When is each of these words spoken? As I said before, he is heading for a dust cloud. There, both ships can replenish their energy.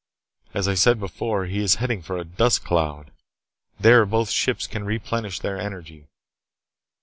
As 0.55 0.67
I 0.67 0.73
said 0.73 0.99
before, 0.99 1.45
he 1.45 1.59
is 1.59 1.75
heading 1.75 2.01
for 2.01 2.17
a 2.17 2.23
dust 2.23 2.63
cloud. 2.65 3.11
There, 3.79 4.03
both 4.07 4.31
ships 4.31 4.65
can 4.65 4.83
replenish 4.83 5.41
their 5.41 5.59
energy. 5.59 6.07